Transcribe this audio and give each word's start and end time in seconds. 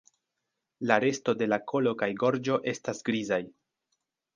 La 0.91 0.97
resto 1.03 1.37
de 1.43 1.49
la 1.53 1.61
kolo 1.75 1.95
kaj 2.03 2.11
gorĝo 2.25 2.61
estas 2.77 3.09
grizaj. 3.13 3.45